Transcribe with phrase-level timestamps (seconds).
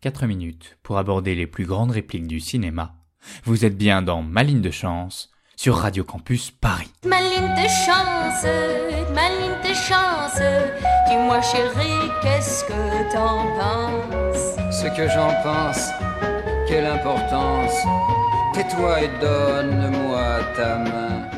[0.00, 2.94] 4 minutes pour aborder les plus grandes répliques du cinéma.
[3.42, 6.92] Vous êtes bien dans Ma ligne de chance sur Radio Campus Paris.
[7.04, 8.44] Ma ligne de chance,
[9.12, 10.40] ma ligne de chance.
[11.08, 14.56] Dis-moi chérie, qu'est-ce que t'en penses?
[14.70, 15.90] Ce que j'en pense,
[16.68, 17.74] quelle importance.
[18.54, 21.28] Tais-toi et donne-moi ta main.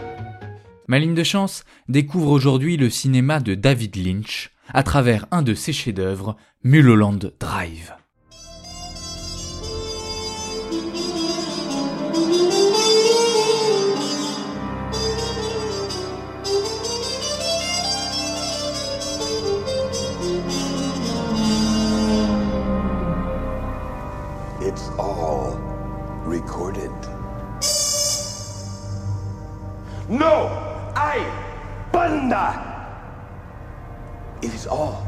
[0.87, 5.55] Ma ligne de chance découvre aujourd'hui le cinéma de David Lynch à travers un de
[5.55, 7.95] ses chefs-d'œuvre, Mulholland Drive.
[26.31, 26.91] Recorded.
[30.09, 30.49] No!
[30.95, 31.19] I
[31.93, 32.71] Banda!
[34.43, 35.05] It is all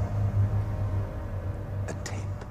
[1.89, 2.45] a tape.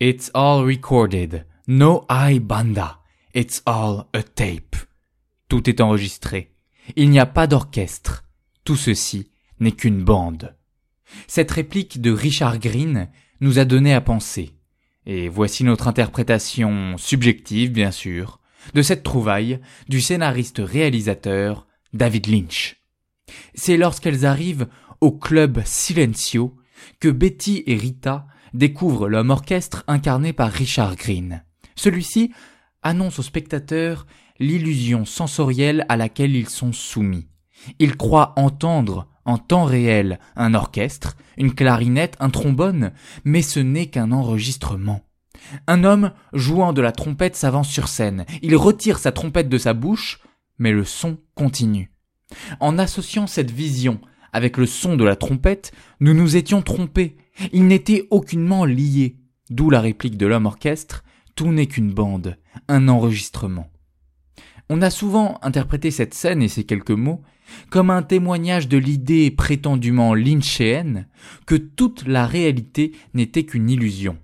[0.00, 1.44] It's all recorded.
[1.66, 2.98] No I banda.
[3.34, 4.74] It's all a tape.
[5.48, 6.50] Tout est enregistré.
[6.96, 8.24] Il n'y a pas d'orchestre.
[8.64, 10.56] Tout ceci n'est qu'une bande.
[11.28, 13.08] Cette réplique de Richard Green
[13.40, 14.59] nous a donné à penser.
[15.06, 18.40] Et voici notre interprétation subjective, bien sûr,
[18.74, 22.76] de cette trouvaille du scénariste-réalisateur David Lynch.
[23.54, 24.68] C'est lorsqu'elles arrivent
[25.00, 26.56] au club Silencio
[27.00, 31.44] que Betty et Rita découvrent l'homme orchestre incarné par Richard Green.
[31.76, 32.32] Celui-ci
[32.82, 34.06] annonce aux spectateurs
[34.38, 37.28] l'illusion sensorielle à laquelle ils sont soumis.
[37.78, 42.92] Ils croient entendre en temps réel un orchestre, une clarinette, un trombone,
[43.24, 45.02] mais ce n'est qu'un enregistrement.
[45.66, 48.26] Un homme jouant de la trompette s'avance sur scène.
[48.42, 50.20] Il retire sa trompette de sa bouche,
[50.58, 51.92] mais le son continue.
[52.60, 54.00] En associant cette vision
[54.32, 57.16] avec le son de la trompette, nous nous étions trompés.
[57.52, 59.16] Ils n'étaient aucunement liés.
[59.48, 61.02] D'où la réplique de l'homme orchestre,
[61.34, 62.36] tout n'est qu'une bande,
[62.68, 63.70] un enregistrement.
[64.72, 67.22] On a souvent interprété cette scène et ces quelques mots
[67.70, 71.08] comme un témoignage de l'idée prétendument lynchéenne
[71.44, 74.16] que toute la réalité n'était qu'une illusion.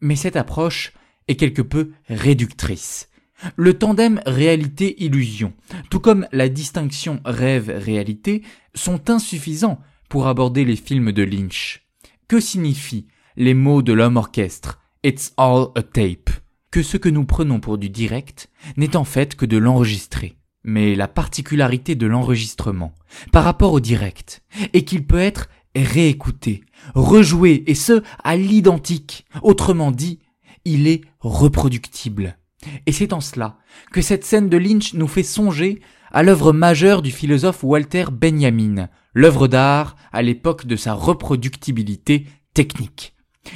[0.00, 0.94] Mais cette approche
[1.28, 3.08] est quelque peu réductrice.
[3.54, 5.52] Le tandem réalité-illusion,
[5.90, 8.42] tout comme la distinction rêve-réalité,
[8.74, 11.86] sont insuffisants pour aborder les films de Lynch.
[12.26, 13.06] Que signifient
[13.36, 14.80] les mots de l'homme orchestre?
[15.04, 16.30] It's all a tape
[16.74, 20.34] que ce que nous prenons pour du direct n'est en fait que de l'enregistrer.
[20.64, 22.92] Mais la particularité de l'enregistrement
[23.30, 24.42] par rapport au direct
[24.72, 26.64] est qu'il peut être réécouté,
[26.96, 29.24] rejoué, et ce, à l'identique.
[29.42, 30.18] Autrement dit,
[30.64, 32.38] il est reproductible.
[32.86, 33.58] Et c'est en cela
[33.92, 35.80] que cette scène de Lynch nous fait songer
[36.10, 43.13] à l'œuvre majeure du philosophe Walter Benjamin, l'œuvre d'art à l'époque de sa reproductibilité technique.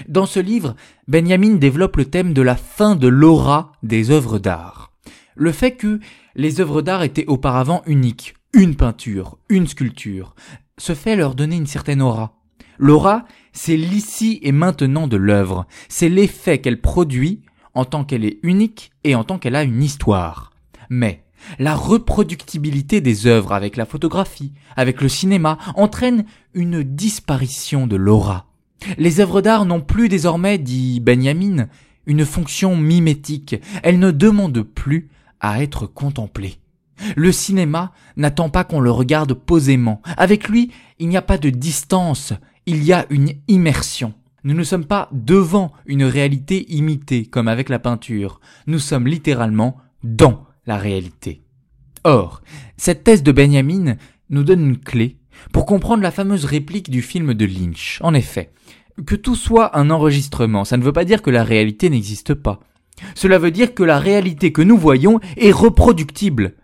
[0.08, 0.74] Dans ce livre,
[1.06, 4.92] Benjamin développe le thème de la fin de l'aura des œuvres d'art.
[5.34, 6.00] Le fait que
[6.34, 10.34] les œuvres d'art étaient auparavant uniques, une peinture, une sculpture,
[10.78, 12.34] ce fait leur donnait une certaine aura.
[12.78, 17.42] L'aura, c'est l'ici et maintenant de l'œuvre, c'est l'effet qu'elle produit
[17.74, 20.52] en tant qu'elle est unique et en tant qu'elle a une histoire.
[20.88, 21.24] Mais
[21.58, 28.47] la reproductibilité des œuvres avec la photographie, avec le cinéma, entraîne une disparition de l'aura.
[28.96, 31.68] Les œuvres d'art n'ont plus désormais, dit Benjamin,
[32.06, 35.08] une fonction mimétique, elles ne demandent plus
[35.40, 36.58] à être contemplées.
[37.16, 40.02] Le cinéma n'attend pas qu'on le regarde posément.
[40.16, 42.32] Avec lui, il n'y a pas de distance,
[42.66, 44.14] il y a une immersion.
[44.44, 49.76] Nous ne sommes pas devant une réalité imitée comme avec la peinture, nous sommes littéralement
[50.02, 51.42] dans la réalité.
[52.04, 52.42] Or,
[52.76, 53.96] cette thèse de Benjamin
[54.30, 55.18] nous donne une clé
[55.52, 57.98] pour comprendre la fameuse réplique du film de Lynch.
[58.02, 58.50] En effet,
[59.06, 62.60] que tout soit un enregistrement, ça ne veut pas dire que la réalité n'existe pas.
[63.14, 66.54] Cela veut dire que la réalité que nous voyons est reproductible.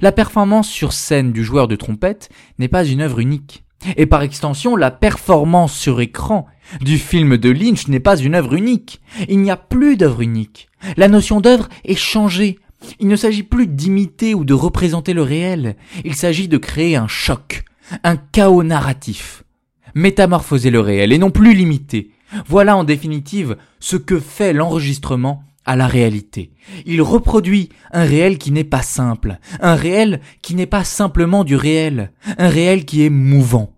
[0.00, 3.64] La performance sur scène du joueur de trompette n'est pas une œuvre unique.
[3.96, 6.46] Et par extension, la performance sur écran
[6.80, 9.02] du film de Lynch n'est pas une œuvre unique.
[9.28, 10.68] Il n'y a plus d'œuvre unique.
[10.96, 12.58] La notion d'œuvre est changée.
[12.98, 15.76] Il ne s'agit plus d'imiter ou de représenter le réel.
[16.04, 17.64] Il s'agit de créer un choc,
[18.02, 19.44] un chaos narratif.
[19.94, 22.10] Métamorphoser le réel et non plus limiter.
[22.46, 26.52] Voilà en définitive ce que fait l'enregistrement à la réalité.
[26.84, 31.56] Il reproduit un réel qui n'est pas simple, un réel qui n'est pas simplement du
[31.56, 33.74] réel, un réel qui est mouvant.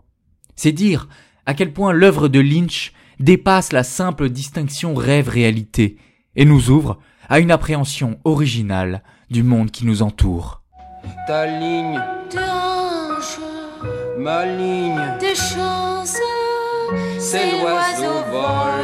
[0.56, 1.08] C'est dire
[1.44, 5.96] à quel point l'œuvre de Lynch dépasse la simple distinction rêve-réalité
[6.34, 6.98] et nous ouvre
[7.28, 10.62] à une appréhension originale du monde qui nous entoure.
[11.26, 12.00] Ta ligne,
[14.26, 16.19] ma ligne, de chance,
[17.20, 18.75] c'est l'oiseau vol